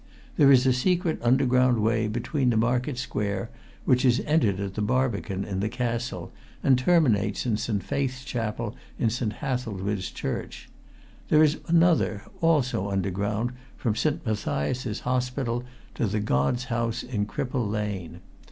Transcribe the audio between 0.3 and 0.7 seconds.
There is